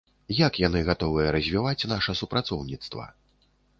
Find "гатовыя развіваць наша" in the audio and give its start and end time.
0.87-2.17